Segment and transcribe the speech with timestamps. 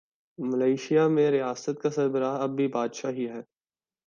[0.39, 3.41] Malaysia میں ریاست کا سربراہ اب بھی بادشاہ ہی ہے۔